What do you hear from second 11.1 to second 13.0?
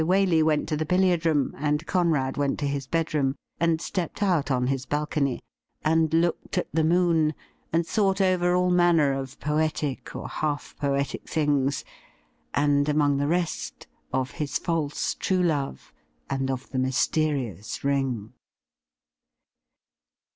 things, and,